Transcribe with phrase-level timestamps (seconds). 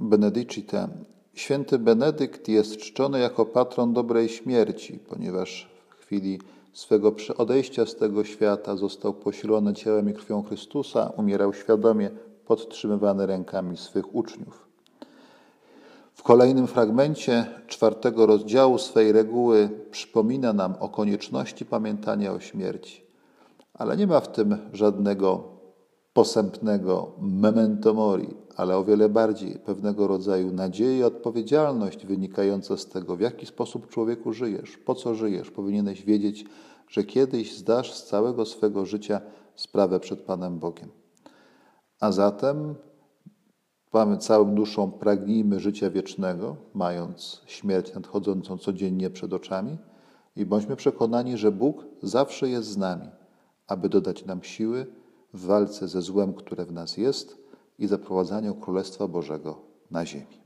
[0.00, 0.88] Benedicite.
[1.34, 6.40] Święty Benedykt jest czczony jako patron dobrej śmierci, ponieważ w chwili
[6.72, 12.10] swego odejścia z tego świata został posilony ciałem i krwią Chrystusa, umierał świadomie,
[12.46, 14.68] podtrzymywany rękami swych uczniów.
[16.14, 23.02] W kolejnym fragmencie czwartego rozdziału swej reguły przypomina nam o konieczności pamiętania o śmierci,
[23.74, 25.59] ale nie ma w tym żadnego
[26.12, 33.16] posępnego memento mori, ale o wiele bardziej pewnego rodzaju nadzieję i odpowiedzialność wynikająca z tego,
[33.16, 35.50] w jaki sposób człowieku żyjesz, po co żyjesz.
[35.50, 36.44] Powinieneś wiedzieć,
[36.88, 39.20] że kiedyś zdasz z całego swego życia
[39.56, 40.88] sprawę przed Panem Bogiem.
[42.00, 42.74] A zatem
[43.92, 49.78] mamy całą duszą pragnijmy życia wiecznego, mając śmierć nadchodzącą codziennie przed oczami
[50.36, 53.08] i bądźmy przekonani, że Bóg zawsze jest z nami,
[53.66, 54.86] aby dodać nam siły
[55.34, 57.38] w walce ze złem, które w nas jest
[57.78, 60.40] i zaprowadzaniu Królestwa Bożego na ziemi.